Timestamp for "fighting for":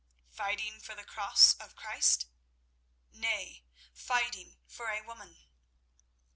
0.31-0.95, 3.93-4.89